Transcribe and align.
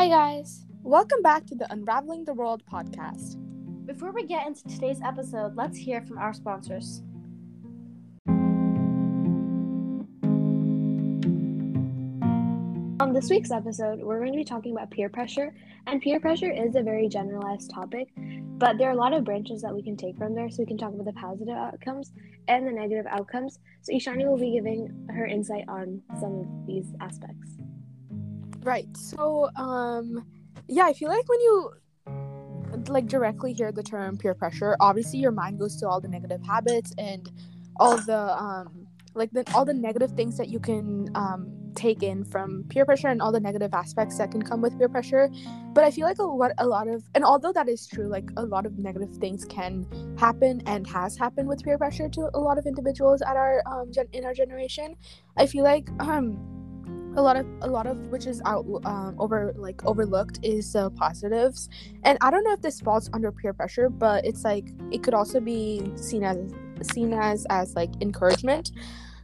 Hi, 0.00 0.08
guys. 0.08 0.64
Welcome 0.82 1.20
back 1.20 1.44
to 1.44 1.54
the 1.54 1.70
Unraveling 1.70 2.24
the 2.24 2.32
World 2.32 2.62
podcast. 2.64 3.36
Before 3.84 4.12
we 4.12 4.24
get 4.24 4.46
into 4.46 4.64
today's 4.64 4.98
episode, 5.04 5.56
let's 5.56 5.76
hear 5.76 6.00
from 6.00 6.16
our 6.16 6.32
sponsors. 6.32 7.02
On 12.98 13.12
this 13.12 13.28
week's 13.28 13.50
episode, 13.50 14.00
we're 14.00 14.20
going 14.20 14.32
to 14.32 14.38
be 14.38 14.42
talking 14.42 14.72
about 14.72 14.90
peer 14.90 15.10
pressure, 15.10 15.54
and 15.86 16.00
peer 16.00 16.18
pressure 16.18 16.50
is 16.50 16.76
a 16.76 16.82
very 16.82 17.06
generalized 17.06 17.70
topic, 17.70 18.08
but 18.56 18.78
there 18.78 18.88
are 18.88 18.92
a 18.92 18.96
lot 18.96 19.12
of 19.12 19.22
branches 19.24 19.60
that 19.60 19.74
we 19.74 19.82
can 19.82 19.98
take 19.98 20.16
from 20.16 20.34
there. 20.34 20.48
So 20.48 20.62
we 20.62 20.66
can 20.66 20.78
talk 20.78 20.94
about 20.94 21.04
the 21.04 21.12
positive 21.12 21.58
outcomes 21.58 22.10
and 22.48 22.66
the 22.66 22.72
negative 22.72 23.04
outcomes. 23.06 23.58
So 23.82 23.92
Ishani 23.92 24.26
will 24.26 24.38
be 24.38 24.52
giving 24.52 25.06
her 25.10 25.26
insight 25.26 25.66
on 25.68 26.00
some 26.18 26.40
of 26.40 26.66
these 26.66 26.86
aspects. 27.02 27.58
Right. 28.62 28.88
So, 28.96 29.48
um, 29.56 30.24
yeah, 30.68 30.84
I 30.84 30.92
feel 30.92 31.08
like 31.08 31.28
when 31.28 31.40
you 31.40 31.72
like 32.88 33.06
directly 33.06 33.52
hear 33.52 33.72
the 33.72 33.82
term 33.82 34.16
peer 34.16 34.34
pressure, 34.34 34.76
obviously 34.80 35.18
your 35.18 35.32
mind 35.32 35.58
goes 35.58 35.76
to 35.76 35.88
all 35.88 36.00
the 36.00 36.08
negative 36.08 36.42
habits 36.42 36.92
and 36.98 37.30
all 37.76 37.96
the 37.96 38.36
um 38.38 38.86
like 39.14 39.30
the 39.32 39.44
all 39.54 39.64
the 39.64 39.74
negative 39.74 40.12
things 40.12 40.36
that 40.36 40.48
you 40.48 40.60
can 40.60 41.10
um 41.14 41.50
take 41.74 42.02
in 42.02 42.24
from 42.24 42.64
peer 42.68 42.84
pressure 42.84 43.08
and 43.08 43.22
all 43.22 43.32
the 43.32 43.40
negative 43.40 43.72
aspects 43.72 44.18
that 44.18 44.30
can 44.30 44.42
come 44.42 44.60
with 44.60 44.76
peer 44.78 44.88
pressure 44.88 45.30
but 45.72 45.84
i 45.84 45.90
feel 45.90 46.06
like 46.06 46.18
a 46.18 46.22
lot 46.22 46.50
a 46.58 46.66
lot 46.66 46.88
of 46.88 47.02
and 47.14 47.24
although 47.24 47.52
that 47.52 47.68
is 47.68 47.86
true 47.86 48.08
like 48.08 48.28
a 48.36 48.44
lot 48.44 48.66
of 48.66 48.78
negative 48.78 49.10
things 49.16 49.44
can 49.44 49.86
happen 50.18 50.62
and 50.66 50.86
has 50.86 51.16
happened 51.16 51.48
with 51.48 51.62
peer 51.62 51.78
pressure 51.78 52.08
to 52.08 52.28
a 52.34 52.38
lot 52.38 52.58
of 52.58 52.66
individuals 52.66 53.22
at 53.22 53.36
our 53.36 53.62
um 53.66 53.90
gen- 53.92 54.08
in 54.12 54.24
our 54.24 54.34
generation 54.34 54.94
i 55.36 55.46
feel 55.46 55.64
like 55.64 55.88
um 56.00 56.59
a 57.16 57.22
lot 57.22 57.36
of 57.36 57.46
a 57.62 57.66
lot 57.66 57.86
of 57.86 57.98
which 58.08 58.26
is 58.26 58.40
out 58.44 58.64
um, 58.84 59.14
over 59.18 59.52
like 59.56 59.84
overlooked 59.84 60.38
is 60.42 60.72
the 60.72 60.90
positives 60.90 61.68
and 62.04 62.16
i 62.20 62.30
don't 62.30 62.44
know 62.44 62.52
if 62.52 62.62
this 62.62 62.80
falls 62.80 63.10
under 63.12 63.32
peer 63.32 63.52
pressure 63.52 63.88
but 63.88 64.24
it's 64.24 64.44
like 64.44 64.68
it 64.92 65.02
could 65.02 65.14
also 65.14 65.40
be 65.40 65.90
seen 65.96 66.22
as 66.22 66.38
seen 66.82 67.12
as 67.12 67.46
as 67.50 67.74
like 67.74 67.90
encouragement 68.00 68.72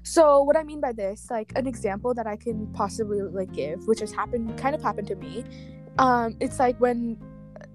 so 0.03 0.43
what 0.43 0.57
i 0.57 0.63
mean 0.63 0.81
by 0.81 0.93
this 0.93 1.31
like 1.31 1.53
an 1.57 1.67
example 1.67 2.13
that 2.13 2.27
i 2.27 2.37
can 2.37 2.67
possibly 2.73 3.23
like 3.23 3.53
give 3.53 3.87
which 3.87 4.01
has 4.01 4.13
happened 4.13 4.57
kind 4.59 4.75
of 4.75 4.83
happened 4.83 5.07
to 5.07 5.15
me 5.17 5.45
um 5.99 6.37
it's 6.41 6.59
like 6.59 6.79
when 6.81 7.17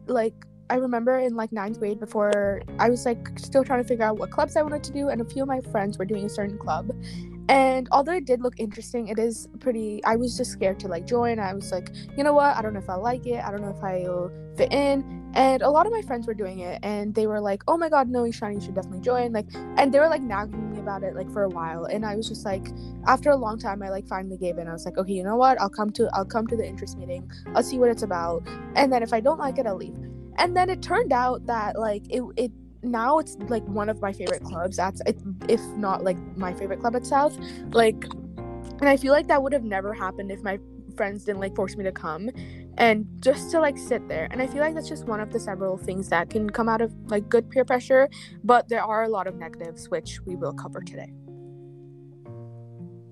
like 0.07 0.33
I 0.71 0.75
remember 0.75 1.19
in 1.19 1.35
like 1.35 1.51
ninth 1.51 1.79
grade 1.79 1.99
before 1.99 2.61
I 2.79 2.89
was 2.89 3.05
like 3.05 3.37
still 3.37 3.61
trying 3.61 3.83
to 3.83 3.87
figure 3.87 4.05
out 4.05 4.17
what 4.17 4.31
clubs 4.31 4.55
I 4.55 4.61
wanted 4.61 4.85
to 4.85 4.93
do, 4.93 5.09
and 5.09 5.19
a 5.19 5.25
few 5.25 5.41
of 5.41 5.49
my 5.49 5.59
friends 5.59 5.97
were 5.97 6.05
doing 6.05 6.23
a 6.23 6.29
certain 6.29 6.57
club. 6.57 6.93
And 7.51 7.89
although 7.91 8.13
it 8.13 8.23
did 8.23 8.41
look 8.41 8.53
interesting, 8.59 9.09
it 9.09 9.19
is 9.19 9.49
pretty. 9.59 10.01
I 10.05 10.15
was 10.15 10.37
just 10.37 10.51
scared 10.51 10.79
to 10.79 10.87
like 10.87 11.05
join. 11.05 11.37
I 11.37 11.53
was 11.53 11.69
like, 11.69 11.89
you 12.17 12.23
know 12.23 12.31
what? 12.31 12.55
I 12.55 12.61
don't 12.61 12.71
know 12.71 12.79
if 12.79 12.89
I 12.89 12.95
like 12.95 13.27
it. 13.27 13.43
I 13.43 13.51
don't 13.51 13.61
know 13.61 13.75
if 13.75 13.83
I'll 13.83 14.31
fit 14.55 14.71
in. 14.71 15.29
And 15.33 15.61
a 15.61 15.69
lot 15.69 15.85
of 15.85 15.91
my 15.91 16.01
friends 16.01 16.27
were 16.27 16.33
doing 16.33 16.59
it, 16.59 16.79
and 16.81 17.13
they 17.13 17.27
were 17.27 17.41
like, 17.41 17.63
oh 17.67 17.77
my 17.77 17.89
god, 17.89 18.07
no, 18.07 18.23
Ishani, 18.23 18.55
you 18.55 18.61
should 18.61 18.75
definitely 18.75 19.01
join. 19.01 19.33
Like, 19.33 19.47
and 19.75 19.93
they 19.93 19.99
were 19.99 20.07
like 20.07 20.21
nagging 20.21 20.71
me 20.71 20.79
about 20.79 21.03
it 21.03 21.13
like 21.13 21.29
for 21.31 21.43
a 21.43 21.49
while. 21.49 21.85
And 21.85 22.05
I 22.05 22.15
was 22.15 22.29
just 22.29 22.45
like, 22.45 22.69
after 23.05 23.31
a 23.31 23.35
long 23.35 23.59
time, 23.59 23.83
I 23.83 23.89
like 23.89 24.07
finally 24.07 24.37
gave 24.37 24.57
in. 24.57 24.69
I 24.69 24.71
was 24.71 24.85
like, 24.85 24.97
okay, 24.97 25.11
you 25.11 25.23
know 25.23 25.35
what? 25.35 25.59
I'll 25.59 25.69
come 25.69 25.89
to 25.91 26.09
I'll 26.13 26.25
come 26.25 26.47
to 26.47 26.55
the 26.55 26.65
interest 26.65 26.97
meeting. 26.97 27.29
I'll 27.53 27.63
see 27.63 27.79
what 27.79 27.89
it's 27.89 28.03
about. 28.03 28.47
And 28.77 28.93
then 28.93 29.03
if 29.03 29.11
I 29.11 29.19
don't 29.19 29.39
like 29.39 29.57
it, 29.57 29.67
I'll 29.67 29.75
leave 29.75 29.95
and 30.37 30.55
then 30.55 30.69
it 30.69 30.81
turned 30.81 31.11
out 31.11 31.45
that 31.45 31.77
like 31.77 32.03
it 32.09 32.23
it 32.37 32.51
now 32.83 33.19
it's 33.19 33.37
like 33.47 33.63
one 33.63 33.89
of 33.89 34.01
my 34.01 34.11
favorite 34.11 34.43
clubs 34.43 34.77
that's 34.77 35.01
if 35.47 35.61
not 35.77 36.03
like 36.03 36.17
my 36.35 36.53
favorite 36.53 36.79
club 36.79 36.95
at 36.95 37.05
south. 37.05 37.37
Like 37.71 38.05
and 38.79 38.89
i 38.89 38.97
feel 38.97 39.13
like 39.13 39.27
that 39.27 39.41
would 39.41 39.53
have 39.53 39.63
never 39.63 39.93
happened 39.93 40.31
if 40.31 40.41
my 40.43 40.59
friends 40.97 41.23
didn't 41.23 41.39
like 41.39 41.55
force 41.55 41.77
me 41.77 41.83
to 41.83 41.91
come 41.91 42.29
and 42.77 43.05
just 43.19 43.51
to 43.51 43.59
like 43.59 43.77
sit 43.77 44.07
there. 44.07 44.27
And 44.31 44.41
i 44.41 44.47
feel 44.47 44.61
like 44.61 44.73
that's 44.73 44.89
just 44.89 45.05
one 45.05 45.19
of 45.19 45.31
the 45.31 45.39
several 45.39 45.77
things 45.77 46.09
that 46.09 46.29
can 46.29 46.49
come 46.49 46.67
out 46.67 46.81
of 46.81 46.93
like 47.05 47.29
good 47.29 47.49
peer 47.49 47.65
pressure 47.65 48.09
but 48.43 48.69
there 48.69 48.83
are 48.83 49.03
a 49.03 49.09
lot 49.09 49.27
of 49.27 49.35
negatives 49.35 49.89
which 49.89 50.19
we 50.25 50.35
will 50.35 50.53
cover 50.53 50.81
today 50.81 51.11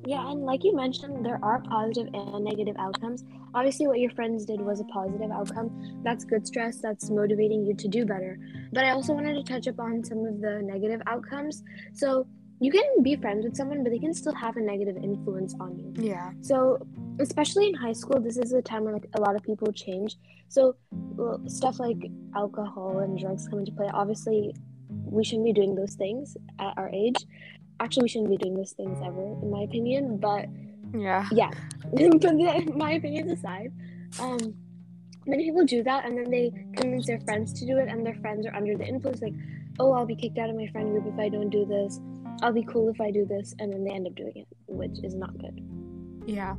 yeah, 0.09 0.31
and 0.31 0.41
like 0.41 0.63
you 0.63 0.75
mentioned, 0.75 1.23
there 1.23 1.39
are 1.43 1.61
positive 1.61 2.07
and 2.15 2.43
negative 2.43 2.75
outcomes. 2.79 3.23
Obviously, 3.53 3.85
what 3.85 3.99
your 3.99 4.09
friends 4.09 4.43
did 4.43 4.59
was 4.59 4.79
a 4.79 4.83
positive 4.85 5.29
outcome. 5.29 6.01
That's 6.03 6.25
good 6.25 6.47
stress, 6.47 6.81
that's 6.81 7.11
motivating 7.11 7.63
you 7.63 7.75
to 7.75 7.87
do 7.87 8.07
better. 8.07 8.39
But 8.73 8.85
I 8.85 8.89
also 8.89 9.13
wanted 9.13 9.35
to 9.35 9.43
touch 9.43 9.67
upon 9.67 10.03
some 10.03 10.25
of 10.25 10.41
the 10.41 10.63
negative 10.63 11.03
outcomes. 11.05 11.61
So, 11.93 12.25
you 12.59 12.71
can 12.71 13.03
be 13.03 13.17
friends 13.17 13.45
with 13.45 13.55
someone, 13.55 13.83
but 13.83 13.91
they 13.91 13.99
can 13.99 14.15
still 14.15 14.33
have 14.33 14.57
a 14.57 14.61
negative 14.61 14.97
influence 14.97 15.53
on 15.59 15.77
you. 15.77 15.93
Yeah. 15.95 16.31
So, 16.41 16.79
especially 17.19 17.67
in 17.67 17.75
high 17.75 17.93
school, 17.93 18.19
this 18.19 18.37
is 18.37 18.51
a 18.53 18.63
time 18.63 18.85
where 18.85 18.93
like 18.93 19.09
a 19.13 19.21
lot 19.21 19.35
of 19.35 19.43
people 19.43 19.71
change. 19.71 20.15
So, 20.47 20.75
well, 20.91 21.39
stuff 21.45 21.79
like 21.79 22.01
alcohol 22.35 22.97
and 22.97 23.15
drugs 23.19 23.47
come 23.47 23.59
into 23.59 23.73
play. 23.73 23.91
Obviously, 23.93 24.55
we 24.89 25.23
shouldn't 25.23 25.45
be 25.45 25.53
doing 25.53 25.75
those 25.75 25.93
things 25.93 26.35
at 26.57 26.75
our 26.77 26.89
age 26.89 27.27
actually 27.79 28.03
we 28.03 28.09
shouldn't 28.09 28.29
be 28.29 28.37
doing 28.37 28.55
those 28.55 28.71
things 28.71 28.97
ever 29.03 29.21
in 29.41 29.49
my 29.49 29.61
opinion 29.61 30.17
but 30.17 30.45
yeah. 30.93 31.27
yeah. 31.31 31.51
But 31.91 32.75
my 32.75 32.93
opinions 32.93 33.31
aside 33.31 33.71
um 34.19 34.55
many 35.25 35.45
people 35.45 35.65
do 35.65 35.83
that 35.83 36.05
and 36.05 36.17
then 36.17 36.29
they 36.31 36.51
convince 36.75 37.05
their 37.05 37.19
friends 37.21 37.53
to 37.59 37.65
do 37.65 37.77
it 37.77 37.87
and 37.87 38.05
their 38.05 38.15
friends 38.15 38.45
are 38.47 38.55
under 38.55 38.75
the 38.75 38.85
influence 38.85 39.21
like 39.21 39.33
oh 39.79 39.91
i'll 39.93 40.05
be 40.05 40.15
kicked 40.15 40.37
out 40.37 40.49
of 40.49 40.55
my 40.55 40.67
friend 40.67 40.91
group 40.91 41.05
if 41.13 41.19
i 41.19 41.29
don't 41.29 41.49
do 41.49 41.65
this. 41.65 41.99
I'll 42.41 42.53
be 42.53 42.63
cool 42.63 42.89
if 42.89 43.01
i 43.01 43.11
do 43.11 43.25
this 43.25 43.53
and 43.59 43.71
then 43.71 43.83
they 43.83 43.91
end 43.91 44.07
up 44.07 44.15
doing 44.15 44.33
it 44.35 44.47
which 44.67 45.03
is 45.03 45.13
not 45.13 45.37
good. 45.37 45.61
Yeah 46.25 46.55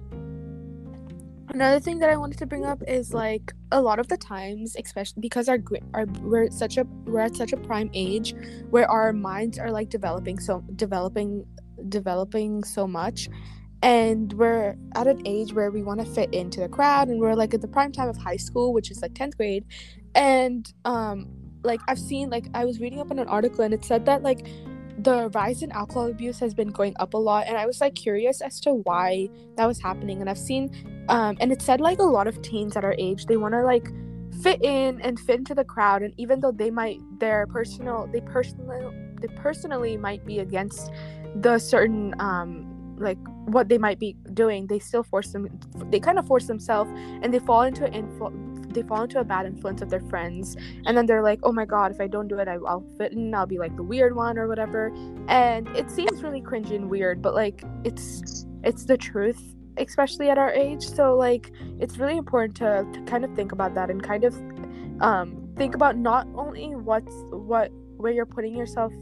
Another 1.52 1.80
thing 1.80 1.98
that 1.98 2.08
I 2.08 2.16
wanted 2.16 2.38
to 2.38 2.46
bring 2.46 2.64
up 2.64 2.80
is 2.86 3.12
like 3.12 3.52
a 3.72 3.80
lot 3.80 3.98
of 3.98 4.06
the 4.06 4.16
times, 4.16 4.76
especially 4.78 5.20
because 5.20 5.48
our 5.48 5.58
our 5.94 6.06
we're 6.20 6.48
such 6.50 6.76
a 6.76 6.84
we're 7.04 7.20
at 7.20 7.34
such 7.34 7.52
a 7.52 7.56
prime 7.56 7.90
age 7.92 8.34
where 8.70 8.88
our 8.88 9.12
minds 9.12 9.58
are 9.58 9.70
like 9.70 9.88
developing 9.88 10.38
so 10.38 10.62
developing 10.76 11.44
developing 11.88 12.62
so 12.62 12.86
much 12.86 13.28
and 13.82 14.32
we're 14.34 14.76
at 14.94 15.06
an 15.08 15.20
age 15.26 15.52
where 15.52 15.70
we 15.70 15.82
want 15.82 15.98
to 15.98 16.06
fit 16.06 16.32
into 16.32 16.60
the 16.60 16.68
crowd 16.68 17.08
and 17.08 17.18
we're 17.18 17.34
like 17.34 17.52
at 17.52 17.62
the 17.62 17.68
prime 17.68 17.90
time 17.90 18.08
of 18.08 18.16
high 18.16 18.36
school 18.36 18.72
which 18.72 18.90
is 18.90 19.00
like 19.00 19.14
10th 19.14 19.36
grade 19.36 19.64
and 20.14 20.72
um 20.84 21.26
like 21.64 21.80
I've 21.88 21.98
seen 21.98 22.30
like 22.30 22.46
I 22.54 22.64
was 22.64 22.78
reading 22.78 23.00
up 23.00 23.10
on 23.10 23.18
an 23.18 23.28
article 23.28 23.64
and 23.64 23.74
it 23.74 23.84
said 23.84 24.04
that 24.06 24.22
like 24.22 24.46
the 25.02 25.30
rise 25.30 25.62
in 25.62 25.72
alcohol 25.72 26.10
abuse 26.10 26.38
has 26.38 26.52
been 26.52 26.68
going 26.68 26.94
up 26.98 27.14
a 27.14 27.16
lot 27.16 27.46
and 27.46 27.56
i 27.56 27.64
was 27.64 27.80
like 27.80 27.94
curious 27.94 28.40
as 28.42 28.60
to 28.60 28.74
why 28.74 29.28
that 29.56 29.66
was 29.66 29.80
happening 29.80 30.20
and 30.20 30.28
i've 30.28 30.38
seen 30.38 30.68
um 31.10 31.36
and 31.40 31.52
it 31.52 31.60
said 31.60 31.80
like 31.80 31.98
a 31.98 32.02
lot 32.02 32.26
of 32.26 32.40
teens 32.42 32.76
at 32.76 32.84
our 32.84 32.94
age 32.98 33.26
they 33.26 33.36
want 33.36 33.52
to 33.52 33.62
like 33.62 33.88
fit 34.42 34.62
in 34.64 35.00
and 35.02 35.20
fit 35.20 35.38
into 35.38 35.54
the 35.54 35.64
crowd 35.64 36.02
and 36.02 36.14
even 36.16 36.40
though 36.40 36.52
they 36.52 36.70
might 36.70 36.98
their 37.18 37.46
personal 37.48 38.08
they 38.12 38.20
personally 38.22 38.80
they 39.20 39.28
personally 39.34 39.96
might 39.96 40.24
be 40.24 40.38
against 40.38 40.90
the 41.36 41.58
certain 41.58 42.14
um 42.20 42.66
like 42.98 43.18
what 43.46 43.68
they 43.68 43.78
might 43.78 43.98
be 43.98 44.14
doing 44.34 44.66
they 44.66 44.78
still 44.78 45.02
force 45.02 45.32
them 45.32 45.48
they 45.90 45.98
kind 45.98 46.18
of 46.18 46.26
force 46.26 46.46
themselves 46.46 46.90
and 47.22 47.34
they 47.34 47.38
fall 47.38 47.62
into 47.62 47.84
an 47.84 47.92
influ- 47.92 48.72
they 48.72 48.82
fall 48.82 49.02
into 49.02 49.18
a 49.18 49.24
bad 49.24 49.46
influence 49.46 49.82
of 49.82 49.90
their 49.90 50.00
friends 50.00 50.56
and 50.86 50.96
then 50.96 51.06
they're 51.06 51.22
like 51.22 51.40
oh 51.42 51.52
my 51.52 51.64
god 51.64 51.90
if 51.90 52.00
i 52.00 52.06
don't 52.06 52.28
do 52.28 52.38
it 52.38 52.46
I, 52.46 52.58
will 52.58 52.84
fit 52.98 53.12
in 53.12 53.34
i'll 53.34 53.46
be 53.46 53.58
like 53.58 53.74
the 53.76 53.82
weird 53.82 54.14
one 54.14 54.38
or 54.38 54.46
whatever. 54.46 54.92
And 55.28 55.66
it 55.76 55.90
seems 55.90 56.22
really 56.22 56.42
cringy 56.42 56.76
and 56.76 56.88
weird 56.88 57.20
but 57.20 57.34
like 57.34 57.64
it's 57.84 58.46
it's 58.62 58.84
the 58.84 58.96
truth 58.96 59.54
especially 59.88 60.28
at 60.30 60.38
our 60.38 60.52
age. 60.52 60.86
So 60.86 61.16
like 61.16 61.52
it's 61.78 61.98
really 61.98 62.16
important 62.16 62.56
to, 62.58 62.86
to 62.92 63.00
kind 63.02 63.24
of 63.24 63.34
think 63.34 63.52
about 63.52 63.74
that 63.74 63.90
and 63.90 64.02
kind 64.02 64.24
of 64.24 64.34
um 65.00 65.48
think 65.56 65.74
about 65.74 65.96
not 65.96 66.26
only 66.34 66.74
what's 66.74 67.14
what 67.30 67.70
where 67.96 68.12
you're 68.12 68.26
putting 68.26 68.56
yourself 68.56 68.92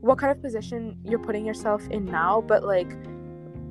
what 0.00 0.18
kind 0.18 0.30
of 0.30 0.40
position 0.42 0.96
you're 1.04 1.18
putting 1.18 1.46
yourself 1.46 1.86
in 1.88 2.04
now 2.04 2.40
but 2.40 2.64
like 2.64 2.90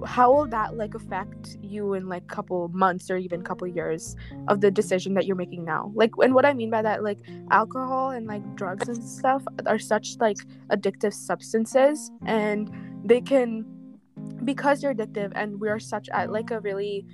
how 0.05 0.31
will 0.33 0.47
that 0.47 0.75
like 0.75 0.95
affect 0.95 1.57
you 1.61 1.93
in 1.93 2.07
like 2.07 2.27
couple 2.27 2.67
months 2.69 3.09
or 3.09 3.17
even 3.17 3.41
couple 3.41 3.67
years 3.67 4.15
of 4.47 4.61
the 4.61 4.69
decision 4.69 5.13
that 5.13 5.25
you're 5.25 5.35
making 5.35 5.63
now? 5.63 5.91
Like 5.95 6.11
and 6.21 6.33
what 6.33 6.45
i 6.45 6.53
mean 6.53 6.69
by 6.69 6.81
that 6.81 7.03
like 7.03 7.19
alcohol 7.51 8.11
and 8.11 8.27
like 8.27 8.43
drugs 8.55 8.87
and 8.87 9.03
stuff 9.03 9.43
are 9.65 9.79
such 9.79 10.17
like 10.19 10.37
addictive 10.71 11.13
substances 11.13 12.11
and 12.25 12.71
they 13.03 13.21
can 13.21 13.65
because 14.43 14.81
they're 14.81 14.93
addictive 14.93 15.31
and 15.35 15.59
we're 15.59 15.79
such 15.79 16.09
at 16.09 16.31
like 16.31 16.51
a 16.51 16.59
really 16.59 17.05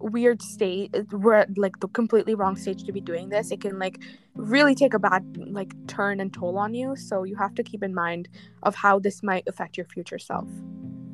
weird 0.00 0.40
state 0.40 0.94
we're 1.10 1.34
at 1.34 1.58
like 1.58 1.80
the 1.80 1.88
completely 1.88 2.34
wrong 2.34 2.54
stage 2.54 2.84
to 2.84 2.92
be 2.92 3.00
doing 3.00 3.28
this 3.30 3.50
it 3.50 3.60
can 3.60 3.80
like 3.80 4.00
really 4.36 4.74
take 4.74 4.94
a 4.94 4.98
bad 4.98 5.24
like 5.50 5.72
turn 5.88 6.20
and 6.20 6.32
toll 6.32 6.56
on 6.56 6.72
you 6.72 6.94
so 6.94 7.24
you 7.24 7.34
have 7.34 7.52
to 7.52 7.64
keep 7.64 7.82
in 7.82 7.92
mind 7.92 8.28
of 8.62 8.76
how 8.76 9.00
this 9.00 9.24
might 9.24 9.42
affect 9.48 9.76
your 9.76 9.86
future 9.86 10.18
self 10.18 10.46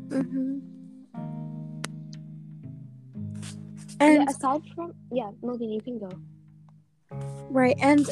mm-hmm. 0.09 0.59
And 4.01 4.25
yeah, 4.25 4.29
aside 4.29 4.63
from 4.75 4.95
yeah, 5.13 5.31
Morgan, 5.43 5.71
you 5.71 5.81
can 5.81 5.99
go. 5.99 6.11
Right, 7.51 7.77
and 7.81 8.09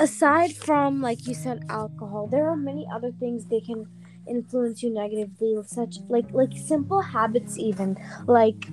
aside 0.00 0.52
from 0.54 1.02
like 1.02 1.26
you 1.26 1.34
said, 1.34 1.64
alcohol, 1.68 2.26
there 2.26 2.48
are 2.48 2.56
many 2.56 2.86
other 2.92 3.12
things 3.12 3.46
they 3.46 3.60
can 3.60 3.86
influence 4.28 4.82
you 4.82 4.90
negatively, 4.92 5.56
such 5.66 6.00
like 6.08 6.28
like 6.32 6.52
simple 6.56 7.02
habits, 7.02 7.58
even 7.58 7.96
like 8.26 8.72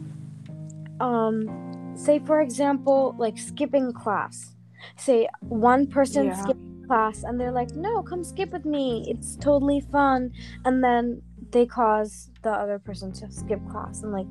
um 1.00 1.54
say 1.94 2.20
for 2.20 2.42
example, 2.42 3.16
like 3.18 3.38
skipping 3.38 3.94
class. 3.94 4.56
Say 4.98 5.28
one 5.50 5.88
person 5.88 6.26
Yeah. 6.26 6.34
skips 6.34 6.60
class 6.88 7.24
and 7.24 7.40
they're 7.40 7.52
like, 7.52 7.76
"No, 7.76 8.02
come 8.04 8.24
skip 8.24 8.52
with 8.54 8.66
me. 8.66 9.06
It's 9.08 9.36
totally 9.38 9.82
fun." 9.82 10.32
And 10.66 10.84
then 10.84 11.22
they 11.52 11.66
cause 11.66 12.30
the 12.44 12.52
other 12.52 12.80
person 12.80 13.12
to 13.14 13.30
skip 13.32 13.66
class 13.68 14.04
and 14.04 14.12
like 14.12 14.28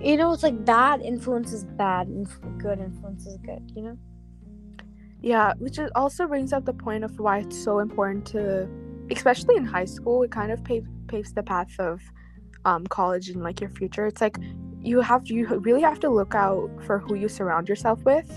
you 0.00 0.16
know 0.16 0.32
it's 0.32 0.42
like 0.42 0.64
bad 0.64 1.00
influence 1.00 1.52
is 1.52 1.64
bad 1.64 2.08
and 2.08 2.28
good 2.58 2.78
influence 2.80 3.26
is 3.26 3.38
good 3.44 3.60
you 3.74 3.82
know 3.82 3.98
Yeah, 5.22 5.52
which 5.58 5.78
is 5.78 5.90
also 5.94 6.26
brings 6.26 6.52
up 6.52 6.64
the 6.64 6.72
point 6.72 7.04
of 7.04 7.18
why 7.18 7.38
it's 7.40 7.62
so 7.62 7.78
important 7.78 8.26
to, 8.28 8.68
especially 9.10 9.56
in 9.56 9.64
high 9.64 9.84
school, 9.84 10.22
it 10.22 10.30
kind 10.30 10.52
of 10.52 10.62
pave, 10.64 10.86
paves 11.08 11.32
the 11.32 11.42
path 11.42 11.78
of 11.78 12.00
um, 12.64 12.86
college 12.86 13.28
and 13.28 13.42
like 13.42 13.60
your 13.60 13.70
future. 13.70 14.06
It's 14.06 14.20
like 14.20 14.38
you 14.82 15.00
have 15.00 15.26
you 15.26 15.46
really 15.58 15.82
have 15.82 16.00
to 16.00 16.08
look 16.08 16.34
out 16.34 16.70
for 16.86 16.98
who 16.98 17.14
you 17.14 17.28
surround 17.28 17.68
yourself 17.68 18.04
with, 18.04 18.30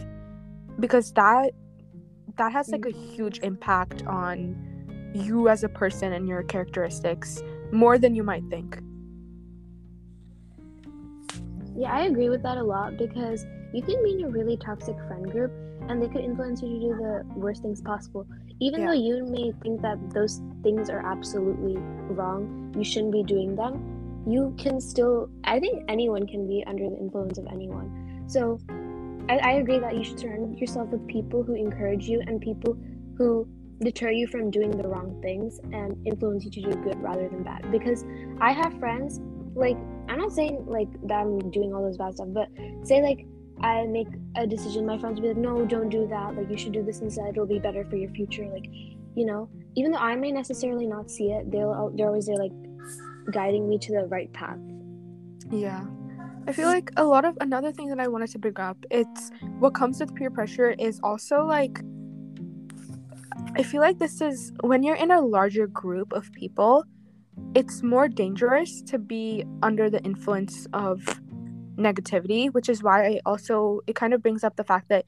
because 0.80 1.12
that 1.14 1.52
that 2.38 2.52
has 2.52 2.70
like 2.70 2.86
a 2.86 2.92
huge 2.92 3.40
impact 3.40 4.04
on 4.08 5.12
you 5.14 5.48
as 5.48 5.64
a 5.64 5.70
person 5.70 6.14
and 6.14 6.28
your 6.28 6.44
characteristics 6.44 7.44
more 7.72 7.98
than 7.98 8.16
you 8.16 8.24
might 8.24 8.44
think. 8.50 8.80
Yeah, 11.76 11.92
I 11.92 12.04
agree 12.04 12.30
with 12.30 12.44
that 12.44 12.58
a 12.58 12.64
lot 12.64 12.98
because 12.98 13.46
you 13.74 13.82
can 13.82 14.04
be 14.04 14.14
in 14.14 14.26
a 14.26 14.30
really 14.30 14.58
toxic 14.58 14.96
friend 15.08 15.30
group 15.32 15.52
and 15.90 16.02
they 16.02 16.08
could 16.08 16.24
influence 16.24 16.62
you 16.62 16.70
to 16.70 16.80
do 16.80 16.88
the 16.96 17.26
worst 17.36 17.62
things 17.62 17.82
possible. 17.82 18.26
Even 18.60 18.82
Yeah. 18.82 18.88
though 18.88 18.94
you 18.94 19.26
may 19.26 19.52
think 19.62 19.82
that 19.82 19.98
those 20.12 20.42
things 20.62 20.90
are 20.90 21.06
absolutely 21.06 21.78
wrong, 22.10 22.74
you 22.76 22.84
shouldn't 22.84 23.12
be 23.12 23.24
doing 23.24 23.56
them, 23.56 24.24
you 24.26 24.54
can 24.58 24.80
still, 24.80 25.30
I 25.44 25.60
think 25.60 25.84
anyone 25.90 26.26
can 26.26 26.48
be 26.48 26.64
under 26.66 26.90
the 26.90 26.98
influence 26.98 27.38
of 27.38 27.48
anyone. 27.52 28.24
So 28.28 28.60
I, 29.30 29.38
I 29.38 29.52
agree 29.54 29.80
that 29.80 29.96
you 29.96 30.04
should 30.04 30.20
surround 30.20 30.58
yourself 30.58 30.90
with 30.90 31.06
people 31.08 31.44
who 31.44 31.56
encourage 31.56 32.08
you 32.08 32.22
and 32.26 32.40
people 32.42 32.78
who 33.18 33.48
deter 33.82 34.12
you 34.12 34.28
from 34.28 34.50
doing 34.50 34.72
the 34.72 34.88
wrong 34.88 35.20
things 35.22 35.60
and 35.72 35.96
influence 36.06 36.46
you 36.46 36.52
to 36.52 36.62
do 36.62 36.72
good 36.84 37.02
rather 37.02 37.28
than 37.28 37.44
bad. 37.44 37.70
Because 37.72 38.06
I 38.40 38.52
have 38.52 38.78
friends, 38.80 39.20
like, 39.56 39.78
I'm 40.08 40.20
not 40.20 40.32
saying 40.32 40.66
like 40.68 40.90
that 41.08 41.22
I'm 41.22 41.52
doing 41.52 41.74
all 41.74 41.82
those 41.84 41.98
bad 41.98 42.16
stuff, 42.16 42.30
but 42.32 42.50
say 42.84 43.02
like 43.02 43.26
I 43.62 43.86
make 43.86 44.08
a 44.36 44.46
decision, 44.46 44.86
my 44.86 44.98
friends 44.98 45.20
will 45.20 45.30
be 45.30 45.34
like, 45.34 45.38
no, 45.38 45.66
don't 45.66 45.90
do 45.90 46.08
that. 46.08 46.36
Like, 46.36 46.50
you 46.50 46.58
should 46.58 46.74
do 46.74 46.84
this 46.84 47.00
instead. 47.00 47.30
It'll 47.30 47.46
be 47.46 47.60
better 47.60 47.86
for 47.86 47.96
your 47.96 48.10
future. 48.10 48.46
Like, 48.48 48.66
you 49.16 49.26
know, 49.26 49.50
even 49.76 49.92
though 49.92 50.00
I 50.00 50.16
may 50.16 50.32
necessarily 50.32 50.88
not 50.88 51.10
see 51.10 51.32
it, 51.32 51.52
they'll 51.52 51.92
they're 51.96 52.08
always 52.08 52.26
there 52.26 52.38
like 52.38 52.52
guiding 53.32 53.70
me 53.70 53.78
to 53.80 53.92
the 53.92 54.06
right 54.08 54.32
path. 54.34 54.58
Yeah. 55.52 55.86
I 56.46 56.52
feel 56.52 56.68
like 56.68 56.92
a 56.98 57.06
lot 57.06 57.24
of 57.24 57.38
another 57.40 57.72
thing 57.72 57.88
that 57.88 58.00
I 58.00 58.08
wanted 58.08 58.30
to 58.32 58.40
bring 58.40 58.60
up, 58.60 58.78
it's 58.92 59.32
what 59.60 59.74
comes 59.74 60.00
with 60.00 60.14
peer 60.14 60.30
pressure 60.30 60.72
is 60.78 61.00
also 61.04 61.46
like 61.46 61.80
I 63.56 63.64
feel 63.64 63.82
like 63.82 64.00
this 64.00 64.20
is 64.20 64.52
when 64.62 64.84
you're 64.84 64.96
in 64.96 65.12
a 65.12 65.22
larger 65.22 65.68
group 65.68 66.12
of 66.12 66.32
people, 66.34 66.84
it's 67.56 67.84
more 67.84 68.08
dangerous 68.08 68.82
to 68.84 68.98
be 68.98 69.46
under 69.62 69.90
the 69.90 70.02
influence 70.02 70.68
of 70.74 71.22
negativity, 71.78 72.54
which 72.54 72.70
is 72.70 72.84
why 72.84 73.06
I 73.06 73.20
also 73.26 73.82
it 73.88 73.96
kind 73.96 74.14
of 74.14 74.22
brings 74.22 74.44
up 74.44 74.56
the 74.56 74.64
fact 74.64 74.90
that 74.90 75.06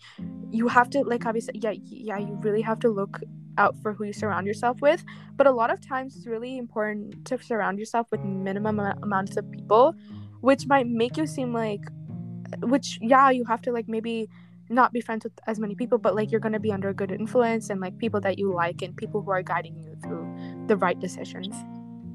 you 0.51 0.67
have 0.67 0.89
to 0.91 1.01
like 1.01 1.25
obviously 1.25 1.59
yeah 1.59 1.73
yeah 1.85 2.17
you 2.17 2.37
really 2.41 2.61
have 2.61 2.79
to 2.79 2.89
look 2.89 3.19
out 3.57 3.75
for 3.81 3.93
who 3.93 4.05
you 4.05 4.13
surround 4.13 4.45
yourself 4.45 4.81
with 4.81 5.03
but 5.37 5.47
a 5.47 5.51
lot 5.51 5.71
of 5.71 5.79
times 5.79 6.15
it's 6.15 6.27
really 6.27 6.57
important 6.57 7.25
to 7.25 7.41
surround 7.41 7.79
yourself 7.79 8.07
with 8.11 8.21
minimum 8.21 8.79
amounts 8.79 9.37
of 9.37 9.49
people 9.51 9.93
which 10.41 10.67
might 10.67 10.87
make 10.87 11.17
you 11.17 11.25
seem 11.25 11.53
like 11.53 11.81
which 12.63 12.99
yeah 13.01 13.29
you 13.29 13.45
have 13.45 13.61
to 13.61 13.71
like 13.71 13.87
maybe 13.87 14.29
not 14.69 14.91
be 14.91 14.99
friends 14.99 15.23
with 15.23 15.33
as 15.47 15.59
many 15.59 15.75
people 15.75 15.97
but 15.97 16.15
like 16.15 16.31
you're 16.31 16.39
going 16.39 16.53
to 16.53 16.59
be 16.59 16.71
under 16.71 16.93
good 16.93 17.11
influence 17.11 17.69
and 17.69 17.79
like 17.79 17.97
people 17.97 18.19
that 18.19 18.37
you 18.37 18.51
like 18.51 18.81
and 18.81 18.95
people 18.97 19.21
who 19.21 19.31
are 19.31 19.43
guiding 19.43 19.77
you 19.77 19.95
through 20.03 20.65
the 20.67 20.75
right 20.75 20.99
decisions 20.99 21.55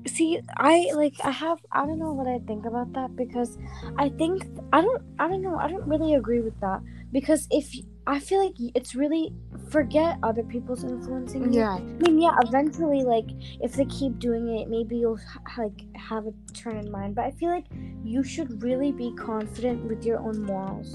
see 0.07 0.41
i 0.57 0.91
like 0.95 1.15
i 1.25 1.31
have 1.31 1.59
i 1.73 1.85
don't 1.85 1.99
know 1.99 2.13
what 2.13 2.27
i 2.27 2.39
think 2.47 2.65
about 2.65 2.93
that 2.95 3.15
because 3.17 3.59
i 3.99 4.09
think 4.09 4.47
i 4.73 4.81
don't 4.81 5.03
i 5.19 5.29
don't 5.29 5.43
know 5.43 5.57
i 5.59 5.69
don't 5.69 5.87
really 5.87 6.15
agree 6.15 6.41
with 6.41 6.59
that 6.61 6.81
because 7.13 7.47
if 7.51 7.71
i 8.07 8.19
feel 8.19 8.43
like 8.45 8.55
it's 8.75 8.95
really 8.95 9.33
forget 9.71 10.17
other 10.23 10.43
people's 10.45 10.85
influencing 10.85 11.53
you 11.53 11.61
yeah 11.61 11.79
I 12.03 12.03
mean, 12.03 12.19
yeah, 12.23 12.35
eventually, 12.41 13.03
like, 13.03 13.27
if 13.61 13.75
they 13.75 13.85
keep 13.85 14.19
doing 14.19 14.49
it, 14.57 14.71
maybe 14.71 14.97
you'll 14.97 15.21
like 15.59 15.85
have 15.97 16.27
a 16.27 16.33
turn 16.55 16.79
in 16.79 16.91
mind. 16.91 17.15
But 17.15 17.27
I 17.27 17.31
feel 17.33 17.51
like 17.51 17.67
you 18.03 18.25
should 18.25 18.63
really 18.63 18.91
be 18.91 19.13
confident 19.19 19.85
with 19.85 20.03
your 20.07 20.19
own 20.19 20.41
morals, 20.43 20.91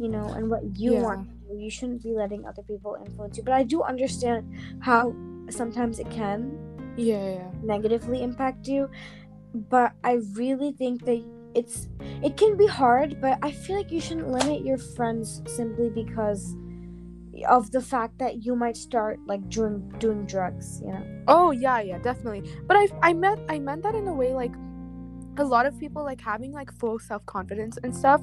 you 0.00 0.08
know, 0.08 0.32
and 0.32 0.50
what 0.50 0.64
you 0.76 0.94
Yeah. 0.94 1.02
want 1.02 1.28
to 1.28 1.34
do. 1.54 1.60
You 1.60 1.70
shouldn't 1.70 2.02
be 2.02 2.12
letting 2.12 2.44
other 2.44 2.62
people 2.62 2.96
influence 3.06 3.36
you. 3.36 3.44
But 3.44 3.54
I 3.54 3.62
do 3.62 3.82
understand 3.84 4.52
how 4.80 5.14
sometimes 5.48 6.00
it 6.00 6.10
can 6.10 6.58
yeah 6.96 7.34
yeah 7.34 7.50
negatively 7.62 8.22
impact 8.22 8.66
you. 8.66 8.88
But 9.54 9.92
I 10.02 10.18
really 10.34 10.72
think 10.72 11.04
that 11.04 11.22
it's 11.54 11.88
it 12.22 12.36
can 12.36 12.56
be 12.56 12.66
hard, 12.66 13.20
but 13.20 13.38
I 13.42 13.50
feel 13.50 13.76
like 13.76 13.90
you 13.90 14.00
shouldn't 14.00 14.28
limit 14.28 14.64
your 14.64 14.78
friends 14.78 15.42
simply 15.46 15.90
because 15.90 16.56
of 17.48 17.70
the 17.70 17.80
fact 17.80 18.18
that 18.18 18.44
you 18.44 18.54
might 18.54 18.76
start 18.76 19.18
like 19.26 19.48
doing 19.48 19.88
doing 19.98 20.26
drugs, 20.26 20.80
you 20.82 20.92
know. 20.92 21.04
Oh 21.28 21.50
yeah, 21.50 21.80
yeah, 21.80 21.98
definitely. 21.98 22.50
But 22.66 22.76
I 22.76 22.88
I 23.02 23.12
meant 23.12 23.40
I 23.48 23.58
meant 23.58 23.82
that 23.82 23.94
in 23.94 24.06
a 24.08 24.14
way 24.14 24.32
like 24.32 24.54
a 25.38 25.44
lot 25.44 25.64
of 25.64 25.78
people 25.78 26.04
like 26.04 26.20
having 26.20 26.52
like 26.52 26.72
full 26.78 26.98
self 26.98 27.24
confidence 27.26 27.78
and 27.82 27.94
stuff, 27.94 28.22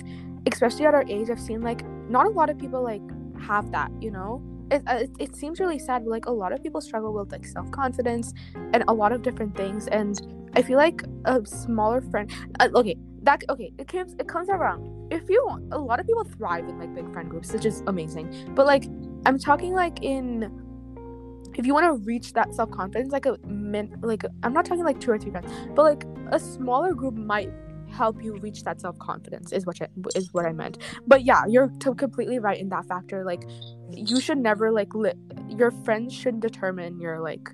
especially 0.51 0.86
at 0.86 0.94
our 0.94 1.06
age. 1.07 1.30
I've 1.30 1.39
seen 1.39 1.62
like 1.62 1.83
not 2.10 2.25
a 2.25 2.30
lot 2.30 2.50
of 2.50 2.57
people 2.57 2.83
like 2.83 3.01
have 3.42 3.71
that. 3.71 3.92
You 4.00 4.12
know, 4.12 4.42
it 4.71 4.83
uh, 4.88 4.95
it, 4.95 5.12
it 5.19 5.36
seems 5.36 5.60
really 5.60 5.80
sad. 5.80 6.04
But, 6.06 6.12
like 6.12 6.25
a 6.25 6.31
lot 6.31 6.51
of 6.51 6.63
people 6.63 6.81
struggle 6.81 7.13
with 7.13 7.31
like 7.31 7.45
self 7.45 7.69
confidence 7.71 8.33
and 8.74 8.83
a 8.88 8.94
lot 8.94 9.12
of 9.12 9.21
different 9.21 9.56
things. 9.56 9.88
And 9.88 10.19
I 10.56 10.62
feel 10.62 10.77
like 10.77 11.04
a 11.25 11.45
smaller 11.45 12.01
friend. 12.01 12.31
Uh, 12.60 12.69
okay, 12.75 12.95
that 13.24 13.44
okay. 13.50 13.71
It 13.77 13.88
comes 13.88 14.16
it 14.19 14.27
comes 14.27 14.50
around. 14.50 15.12
If 15.12 15.30
you 15.30 15.44
want, 15.48 15.74
a 15.74 15.77
lot 15.77 16.00
of 16.00 16.07
people 16.07 16.24
thrive 16.24 16.68
in 16.68 16.80
like 16.80 16.94
big 16.94 17.12
friend 17.13 17.30
groups, 17.30 17.51
which 17.51 17.66
is 17.66 17.83
amazing. 17.88 18.54
But 18.56 18.66
like 18.66 18.86
I'm 19.25 19.39
talking 19.39 19.74
like 19.74 20.04
in 20.04 20.51
if 21.56 21.66
you 21.66 21.74
want 21.74 21.86
to 21.86 22.06
reach 22.06 22.33
that 22.33 22.54
self 22.54 22.71
confidence, 22.71 23.12
like 23.12 23.25
a 23.25 23.38
min, 23.45 23.95
like 24.01 24.24
I'm 24.44 24.54
not 24.54 24.66
talking 24.66 24.83
like 24.83 25.00
two 25.00 25.12
or 25.12 25.18
three 25.18 25.31
friends, 25.31 25.51
but 25.75 25.83
like 25.83 26.06
a 26.31 26.39
smaller 26.39 26.94
group 26.94 27.16
might 27.16 27.50
help 27.92 28.24
you 28.24 28.38
reach 28.38 28.63
that 28.63 28.80
self 28.80 28.98
confidence. 29.00 29.51
Is 29.51 29.66
what 29.66 29.81
I, 29.81 29.88
is 30.16 30.33
what 30.33 30.45
I 30.45 30.54
meant. 30.54 30.78
But 31.07 31.23
yeah, 31.23 31.44
you're 31.47 31.69
t- 31.80 31.94
completely 31.95 32.40
right 32.40 32.57
in 32.57 32.69
that 32.69 32.85
factor. 32.88 33.26
Like, 33.26 33.44
you 33.93 34.19
should 34.19 34.37
never 34.37 34.71
like 34.71 34.93
li- 34.93 35.13
your 35.47 35.71
friends 35.71 36.13
should 36.13 36.39
determine 36.39 36.99
your 36.99 37.19
like 37.19 37.49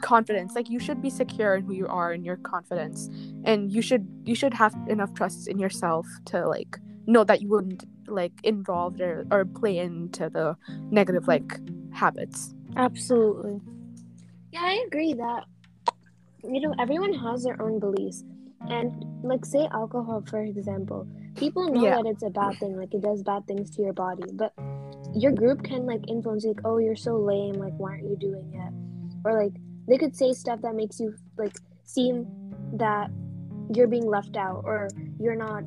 confidence. 0.00 0.54
Like, 0.54 0.70
you 0.70 0.78
should 0.78 1.02
be 1.02 1.10
secure 1.10 1.56
in 1.56 1.64
who 1.64 1.74
you 1.74 1.86
are 1.88 2.12
and 2.12 2.24
your 2.24 2.36
confidence, 2.36 3.08
and 3.44 3.70
you 3.72 3.82
should 3.82 4.06
you 4.24 4.34
should 4.34 4.54
have 4.54 4.74
enough 4.88 5.12
trust 5.14 5.48
in 5.48 5.58
yourself 5.58 6.06
to 6.26 6.46
like 6.46 6.78
know 7.06 7.24
that 7.24 7.42
you 7.42 7.48
wouldn't 7.48 7.84
like 8.06 8.32
involve 8.44 9.00
or, 9.00 9.24
or 9.30 9.44
play 9.44 9.78
into 9.78 10.28
the 10.30 10.56
negative 10.90 11.26
like 11.28 11.58
habits. 11.92 12.54
Absolutely. 12.76 13.60
Yeah, 14.52 14.62
I 14.62 14.84
agree 14.86 15.14
that 15.14 15.44
you 16.44 16.60
know 16.60 16.74
everyone 16.78 17.12
has 17.14 17.42
their 17.44 17.60
own 17.60 17.78
beliefs, 17.80 18.24
and 18.68 18.92
like 19.22 19.44
say 19.44 19.68
alcohol 19.72 20.22
for 20.26 20.42
example, 20.42 21.06
people 21.36 21.68
know 21.68 21.84
Yeah. 21.84 21.96
that 21.96 22.06
it's 22.06 22.22
a 22.22 22.30
bad 22.30 22.58
thing, 22.58 22.76
like 22.76 22.94
it 22.94 23.02
does 23.02 23.22
bad 23.22 23.46
things 23.46 23.70
to 23.76 23.82
your 23.82 23.92
body, 23.92 24.24
but 24.32 24.52
your 25.14 25.32
group 25.32 25.62
can 25.62 25.86
like 25.86 26.00
influence 26.08 26.44
you, 26.44 26.52
like 26.52 26.64
oh 26.64 26.78
you're 26.78 26.96
so 26.96 27.16
lame, 27.16 27.54
like 27.54 27.74
why 27.76 27.92
aren't 27.92 28.04
you 28.04 28.16
doing 28.16 28.52
it, 28.54 29.28
or 29.28 29.42
like 29.42 29.52
they 29.88 29.98
could 29.98 30.14
say 30.14 30.32
stuff 30.32 30.60
that 30.62 30.74
makes 30.74 31.00
you 31.00 31.14
like 31.36 31.56
seem 31.84 32.26
that 32.74 33.10
you're 33.74 33.88
being 33.88 34.06
left 34.06 34.36
out 34.36 34.62
or 34.64 34.88
you're 35.18 35.36
not 35.36 35.62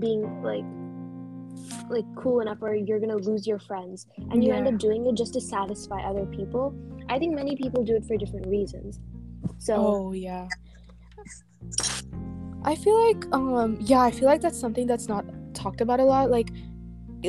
being 0.00 0.42
like 0.42 0.64
like 1.88 2.04
cool 2.16 2.40
enough 2.40 2.58
or 2.60 2.74
you're 2.74 3.00
gonna 3.00 3.16
lose 3.16 3.46
your 3.46 3.58
friends. 3.58 4.06
And 4.30 4.44
you 4.44 4.52
end 4.52 4.68
up 4.68 4.78
doing 4.78 5.06
it 5.06 5.14
just 5.14 5.34
to 5.34 5.40
satisfy 5.40 6.00
other 6.02 6.26
people. 6.26 6.74
I 7.08 7.18
think 7.18 7.34
many 7.34 7.56
people 7.56 7.84
do 7.84 7.96
it 7.96 8.04
for 8.04 8.16
different 8.16 8.46
reasons. 8.46 9.00
So 9.58 9.74
Oh 9.74 10.12
yeah. 10.12 10.48
I 12.64 12.74
feel 12.74 13.06
like 13.06 13.24
um 13.32 13.78
yeah, 13.80 14.00
I 14.00 14.10
feel 14.10 14.26
like 14.26 14.40
that's 14.40 14.58
something 14.58 14.86
that's 14.86 15.08
not 15.08 15.24
talked 15.54 15.80
about 15.80 16.00
a 16.00 16.04
lot. 16.04 16.30
Like 16.30 16.50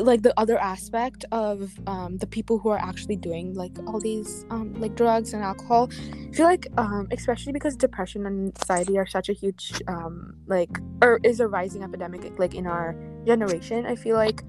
like 0.01 0.21
the 0.21 0.33
other 0.39 0.57
aspect 0.57 1.25
of 1.31 1.71
um 1.87 2.17
the 2.17 2.27
people 2.27 2.57
who 2.57 2.69
are 2.69 2.79
actually 2.79 3.15
doing 3.15 3.53
like 3.53 3.77
all 3.87 3.99
these 3.99 4.45
um 4.49 4.73
like 4.79 4.95
drugs 4.95 5.33
and 5.33 5.43
alcohol. 5.43 5.89
I 5.91 6.31
feel 6.33 6.45
like 6.45 6.67
um 6.77 7.07
especially 7.11 7.53
because 7.53 7.75
depression 7.75 8.25
and 8.25 8.57
anxiety 8.57 8.97
are 8.97 9.07
such 9.07 9.29
a 9.29 9.33
huge 9.33 9.81
um 9.87 10.35
like 10.47 10.77
or 11.01 11.19
is 11.23 11.39
a 11.39 11.47
rising 11.47 11.83
epidemic 11.83 12.37
like 12.37 12.55
in 12.55 12.67
our 12.67 12.95
generation. 13.25 13.85
I 13.85 13.95
feel 13.95 14.15
like 14.15 14.43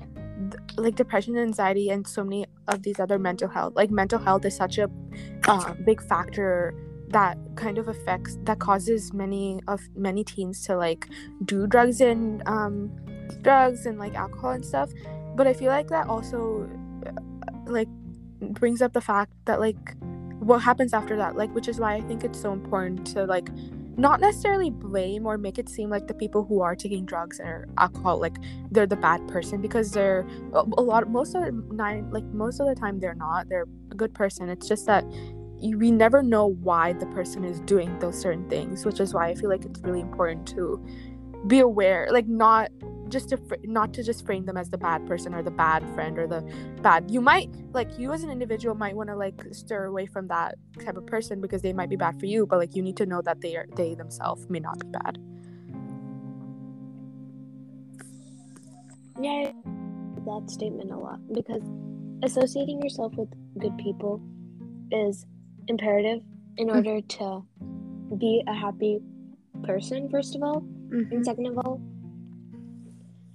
th- 0.51 0.79
like 0.79 0.97
depression 0.97 1.37
and 1.37 1.47
anxiety 1.47 1.91
and 1.91 2.07
so 2.07 2.25
many 2.25 2.47
of 2.69 2.83
these 2.83 3.01
other 3.01 3.19
mental 3.19 3.49
health 3.49 3.75
like 3.77 3.91
mental 3.91 4.19
health 4.19 4.45
is 4.45 4.55
such 4.57 4.79
a 4.79 4.91
uh, 5.49 5.75
big 5.85 6.03
factor 6.03 6.75
that 7.09 7.39
kind 7.55 7.79
of 7.79 7.89
affects 7.89 8.37
that 8.43 8.59
causes 8.59 9.13
many 9.13 9.61
of 9.69 9.81
many 9.95 10.25
teens 10.25 10.65
to 10.67 10.77
like 10.77 11.09
do 11.45 11.67
drugs 11.67 12.01
and 12.01 12.43
um 12.47 12.91
drugs 13.43 13.87
and 13.87 13.99
like 13.99 14.15
alcohol 14.15 14.51
and 14.51 14.65
stuff 14.65 14.91
but 15.37 15.47
i 15.47 15.53
feel 15.53 15.69
like 15.69 15.89
that 15.89 16.07
also 16.09 16.69
uh, 17.07 17.11
like 17.67 17.89
brings 18.41 18.83
up 18.83 18.93
the 18.93 19.01
fact 19.01 19.33
that 19.45 19.61
like 19.61 19.97
what 20.41 20.59
happens 20.59 20.93
after 20.93 21.17
that 21.17 21.37
like 21.37 21.53
which 21.55 21.69
is 21.69 21.79
why 21.81 21.95
i 21.95 22.01
think 22.03 22.25
it's 22.25 22.41
so 22.41 22.53
important 22.53 23.07
to 23.07 23.25
like 23.25 23.49
not 23.99 24.21
necessarily 24.21 24.69
blame 24.69 25.27
or 25.27 25.39
make 25.39 25.59
it 25.59 25.69
seem 25.69 25.89
like 25.89 26.07
the 26.07 26.15
people 26.15 26.45
who 26.45 26.61
are 26.61 26.77
taking 26.77 27.07
drugs 27.07 27.41
or 27.41 27.67
alcohol 27.79 28.21
like 28.21 28.37
they're 28.71 28.87
the 28.87 28.97
bad 28.97 29.27
person 29.27 29.61
because 29.61 29.91
they're 29.93 30.27
a 30.53 30.63
lot 30.63 31.09
most 31.09 31.35
of 31.35 31.43
the 31.43 31.53
nine 31.75 32.11
like 32.11 32.25
most 32.25 32.61
of 32.61 32.67
the 32.67 32.75
time 32.75 33.01
they're 33.01 33.15
not 33.15 33.49
they're 33.49 33.67
a 33.91 33.95
good 33.95 34.13
person. 34.15 34.49
It's 34.49 34.69
just 34.69 34.85
that 34.87 35.05
you, 35.59 35.79
we 35.79 35.91
never 35.91 36.23
know 36.23 36.47
why 36.47 36.93
the 36.93 37.07
person 37.07 37.45
is 37.45 37.61
doing 37.61 37.99
those 37.99 38.21
certain 38.21 38.49
things 38.51 38.85
which 38.85 39.01
is 39.01 39.15
why 39.15 39.29
i 39.29 39.35
feel 39.35 39.49
like 39.49 39.65
it's 39.65 39.81
really 39.81 40.01
important 40.01 40.47
to 40.47 40.85
be 41.47 41.61
aware 41.61 42.09
like 42.11 42.27
not 42.27 42.71
just 43.09 43.29
to 43.31 43.37
fr- 43.37 43.55
not 43.65 43.93
to 43.95 44.03
just 44.03 44.25
frame 44.27 44.45
them 44.45 44.57
as 44.57 44.69
the 44.71 44.79
bad 44.79 45.07
person 45.07 45.35
or 45.35 45.43
the 45.43 45.51
bad 45.51 45.89
friend 45.95 46.19
or 46.19 46.27
the 46.27 46.43
bad 46.83 47.11
you 47.11 47.21
might 47.21 47.51
like 47.73 47.99
you 47.99 48.13
as 48.13 48.23
an 48.23 48.31
individual 48.31 48.75
might 48.75 48.97
want 48.97 49.09
to 49.09 49.17
like 49.17 49.43
stir 49.53 49.85
away 49.87 50.07
from 50.07 50.27
that 50.29 50.57
type 50.85 50.97
of 50.97 51.07
person 51.07 51.41
because 51.41 51.63
they 51.63 51.73
might 51.73 51.89
be 51.89 51.97
bad 51.97 52.19
for 52.19 52.27
you 52.27 52.47
but 52.47 52.59
like 52.59 52.75
you 52.75 52.83
need 52.83 52.97
to 52.97 53.07
know 53.07 53.23
that 53.23 53.41
they 53.41 53.57
are 53.57 53.67
they 53.77 53.95
themselves 53.95 54.49
may 54.49 54.59
not 54.61 54.79
be 54.81 54.89
bad 54.89 55.19
Yeah, 59.21 59.31
I 59.31 59.41
agree 59.49 59.63
with 60.15 60.25
that 60.27 60.51
statement 60.51 60.91
a 60.91 60.97
lot 60.99 61.21
because 61.33 61.63
associating 62.23 62.83
yourself 62.83 63.15
with 63.17 63.29
good 63.59 63.77
people 63.79 64.21
is 64.93 65.25
imperative 65.69 66.21
in 66.59 66.69
Mm. 66.69 66.77
order 66.77 67.01
to 67.01 67.45
be 68.19 68.43
a 68.47 68.53
happy 68.55 69.01
person, 69.63 70.09
first 70.11 70.37
of 70.37 70.43
all, 70.43 70.61
Mhm. 70.91 71.11
and 71.13 71.25
second 71.25 71.47
of 71.47 71.59
all, 71.59 71.81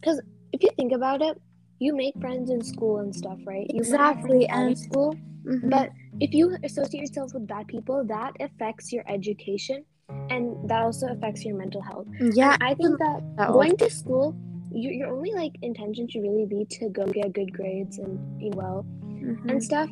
because 0.01 0.19
if 0.51 0.61
you 0.63 0.69
think 0.75 0.91
about 0.91 1.21
it, 1.21 1.39
you 1.79 1.95
make 1.95 2.13
friends 2.19 2.49
in 2.49 2.61
school 2.63 2.97
and 2.99 3.15
stuff, 3.15 3.39
right? 3.45 3.67
You 3.69 3.77
Exactly, 3.79 4.47
and- 4.47 4.77
school, 4.77 5.15
Mhm. 5.45 5.69
but 5.69 5.89
if 6.19 6.33
you 6.33 6.55
associate 6.63 7.01
yourself 7.01 7.33
with 7.33 7.47
bad 7.47 7.67
people, 7.67 8.03
that 8.05 8.33
affects 8.39 8.91
your 8.93 9.03
education, 9.07 9.83
and 10.29 10.55
that 10.69 10.83
also 10.83 11.07
affects 11.07 11.43
your 11.45 11.55
mental 11.57 11.81
health. 11.81 12.07
yeah, 12.33 12.53
And 12.53 12.63
I 12.63 12.73
think 12.75 12.97
that 12.99 13.19
going 13.57 13.75
to 13.77 13.89
school, 13.89 14.35
you, 14.71 14.89
your 14.91 15.09
only 15.15 15.31
like 15.33 15.53
intention 15.61 16.07
should 16.07 16.21
really 16.23 16.45
be 16.45 16.65
to 16.77 16.89
go 16.89 17.05
get 17.05 17.33
good 17.33 17.51
grades 17.53 17.97
and 17.97 18.19
be 18.39 18.51
well 18.55 18.85
Mhm. 19.07 19.49
and 19.49 19.63
stuff. 19.63 19.89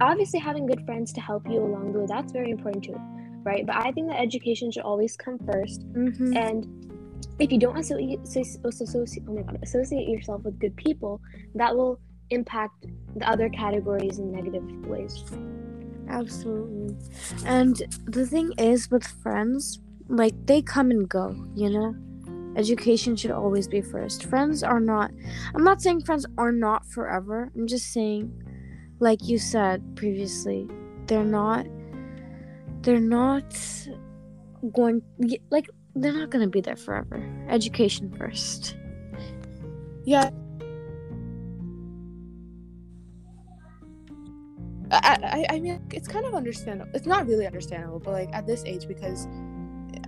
Obviously, 0.00 0.38
having 0.40 0.66
good 0.66 0.82
friends 0.84 1.12
to 1.14 1.20
help 1.20 1.48
you 1.48 1.58
along 1.62 1.92
the 1.92 2.00
way 2.00 2.06
that's 2.06 2.32
very 2.32 2.50
important 2.50 2.84
too, 2.84 2.96
right? 3.44 3.64
But 3.66 3.76
I 3.76 3.90
think 3.92 4.08
that 4.08 4.20
education 4.20 4.70
should 4.70 4.82
always 4.82 5.16
come 5.16 5.38
first. 5.50 5.80
Mhm. 5.94 6.36
And 6.36 6.75
if 7.38 7.52
you 7.52 7.58
don't 7.58 7.76
associate, 7.76 8.20
associate, 8.22 9.24
oh 9.28 9.34
my 9.34 9.42
god, 9.42 9.58
associate 9.62 10.08
yourself 10.08 10.42
with 10.42 10.58
good 10.58 10.76
people, 10.76 11.20
that 11.54 11.76
will 11.76 12.00
impact 12.30 12.86
the 13.16 13.28
other 13.28 13.48
categories 13.48 14.18
in 14.18 14.32
negative 14.32 14.64
ways. 14.86 15.24
Absolutely. 16.08 16.96
And 17.44 17.82
the 18.04 18.26
thing 18.26 18.52
is 18.58 18.90
with 18.90 19.06
friends, 19.06 19.80
like 20.08 20.34
they 20.46 20.62
come 20.62 20.90
and 20.90 21.08
go, 21.08 21.34
you 21.54 21.70
know? 21.70 21.94
Education 22.56 23.16
should 23.16 23.32
always 23.32 23.68
be 23.68 23.82
first. 23.82 24.24
Friends 24.24 24.62
are 24.62 24.80
not 24.80 25.10
I'm 25.54 25.62
not 25.62 25.82
saying 25.82 26.02
friends 26.02 26.24
are 26.38 26.52
not 26.52 26.86
forever. 26.86 27.50
I'm 27.54 27.66
just 27.66 27.92
saying 27.92 28.32
like 28.98 29.28
you 29.28 29.38
said 29.38 29.82
previously, 29.94 30.66
they're 31.06 31.24
not 31.24 31.66
they're 32.80 33.00
not 33.00 33.54
going 34.72 35.02
like 35.50 35.68
they're 35.96 36.12
not 36.12 36.30
going 36.30 36.44
to 36.44 36.50
be 36.50 36.60
there 36.60 36.76
forever. 36.76 37.22
Education 37.48 38.12
first. 38.16 38.76
yeah 40.04 40.30
I, 44.92 45.44
I 45.50 45.54
I 45.56 45.60
mean 45.60 45.82
it's 45.90 46.06
kind 46.06 46.24
of 46.26 46.34
understandable 46.34 46.90
it's 46.94 47.06
not 47.06 47.26
really 47.26 47.44
understandable 47.44 47.98
but 47.98 48.12
like 48.12 48.28
at 48.32 48.46
this 48.46 48.62
age 48.64 48.86
because 48.86 49.26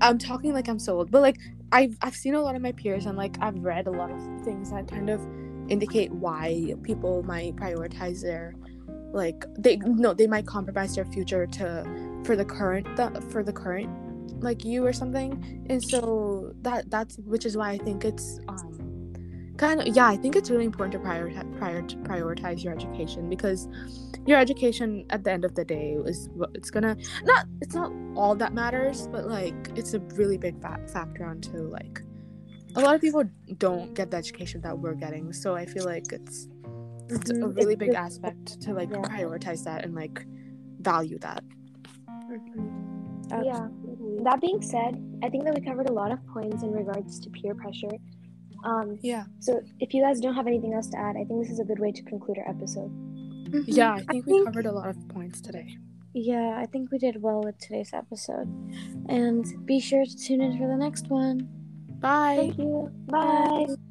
I'm 0.00 0.18
talking 0.18 0.52
like 0.52 0.68
I'm 0.68 0.78
so 0.78 0.98
old 0.98 1.10
but 1.10 1.20
like 1.20 1.38
I've 1.72 1.98
I've 2.00 2.14
seen 2.14 2.34
a 2.34 2.40
lot 2.40 2.54
of 2.54 2.62
my 2.62 2.72
peers 2.72 3.06
and 3.06 3.18
like 3.18 3.36
I've 3.40 3.58
read 3.58 3.88
a 3.88 3.90
lot 3.90 4.10
of 4.12 4.20
things 4.44 4.70
that 4.70 4.86
kind 4.86 5.10
of 5.10 5.20
indicate 5.68 6.12
why 6.12 6.74
people 6.84 7.24
might 7.24 7.56
prioritize 7.56 8.22
their 8.22 8.54
like 9.12 9.44
they 9.58 9.76
no 9.76 10.14
they 10.14 10.28
might 10.28 10.46
compromise 10.46 10.94
their 10.94 11.06
future 11.06 11.46
to 11.46 12.20
for 12.24 12.36
the 12.36 12.44
current 12.44 12.86
for 13.32 13.42
the 13.42 13.52
current 13.52 13.90
like 14.40 14.64
you 14.64 14.84
or 14.86 14.92
something 14.92 15.66
and 15.68 15.82
so 15.82 16.52
that 16.62 16.90
that's 16.90 17.16
which 17.18 17.44
is 17.44 17.56
why 17.56 17.70
I 17.70 17.78
think 17.78 18.04
it's 18.04 18.38
um 18.48 18.74
kind 19.56 19.80
of 19.80 19.88
yeah 19.88 20.06
I 20.06 20.16
think 20.16 20.36
it's 20.36 20.50
really 20.50 20.64
important 20.64 20.92
to 20.92 20.98
prioritize 21.08 21.58
prior, 21.58 21.82
prioritize 21.82 22.62
your 22.62 22.72
education 22.72 23.28
because 23.28 23.68
your 24.26 24.38
education 24.38 25.04
at 25.10 25.24
the 25.24 25.32
end 25.32 25.44
of 25.44 25.54
the 25.56 25.64
day 25.64 25.96
is 26.04 26.28
what 26.34 26.50
it's 26.54 26.70
gonna 26.70 26.96
not 27.24 27.46
it's 27.60 27.74
not 27.74 27.90
all 28.14 28.34
that 28.36 28.52
matters 28.54 29.08
but 29.08 29.26
like 29.26 29.70
it's 29.74 29.94
a 29.94 30.00
really 30.20 30.38
big 30.38 30.60
fa- 30.60 30.80
factor 30.92 31.24
onto 31.24 31.58
like 31.68 32.02
a 32.76 32.80
lot 32.80 32.94
of 32.94 33.00
people 33.00 33.24
don't 33.56 33.94
get 33.94 34.10
the 34.12 34.16
education 34.16 34.60
that 34.60 34.78
we're 34.78 34.94
getting 34.94 35.32
so 35.32 35.56
i 35.56 35.64
feel 35.66 35.84
like 35.84 36.12
it's 36.12 36.46
it's 37.08 37.30
a 37.30 37.34
Mhm. 37.34 37.56
really 37.56 37.72
It's 37.72 37.80
big 37.80 37.92
just- 37.92 37.98
aspect 38.22 38.60
to 38.60 38.74
like 38.74 38.90
yeah. 38.90 38.98
prioritize 38.98 39.64
that 39.64 39.84
and 39.84 39.94
like 39.94 40.24
value 40.80 41.18
that 41.20 41.42
Yeah. 43.44 43.68
Absolutely. 44.18 44.24
That 44.24 44.40
being 44.40 44.62
said, 44.62 45.20
I 45.22 45.28
think 45.28 45.44
that 45.44 45.54
we 45.54 45.60
covered 45.60 45.88
a 45.88 45.92
lot 45.92 46.10
of 46.12 46.18
points 46.26 46.62
in 46.62 46.72
regards 46.72 47.18
to 47.20 47.30
peer 47.30 47.54
pressure. 47.54 47.90
Um, 48.64 48.98
yeah 49.02 49.24
so 49.38 49.60
if 49.78 49.94
you 49.94 50.02
guys 50.02 50.18
don't 50.20 50.34
have 50.34 50.48
anything 50.48 50.74
else 50.74 50.88
to 50.88 50.98
add, 50.98 51.14
I 51.16 51.24
think 51.24 51.42
this 51.42 51.50
is 51.52 51.60
a 51.60 51.64
good 51.64 51.78
way 51.78 51.92
to 51.92 52.02
conclude 52.02 52.38
our 52.38 52.48
episode. 52.48 52.90
Mhm. 53.48 53.64
yeah 53.66 53.94
i 53.94 53.98
think 54.12 54.26
we 54.26 54.32
think- 54.32 54.46
covered 54.46 54.66
a 54.66 54.72
lot 54.72 54.88
of 54.88 54.96
points 55.08 55.40
today 55.40 55.78
Yeah, 56.14 56.58
I 56.62 56.66
think 56.66 56.90
we 56.90 56.98
did 56.98 57.22
well 57.22 57.40
with 57.46 57.58
today's 57.58 57.92
episode. 57.94 58.48
And 59.08 59.44
be 59.70 59.78
sure 59.78 60.04
to 60.04 60.16
tune 60.26 60.40
in 60.46 60.58
for 60.58 60.66
the 60.66 60.76
next 60.86 61.04
one. 61.08 61.36
bye 62.00 62.36
Thank 62.40 62.58
you. 62.58 62.90
Bye. 63.06 63.87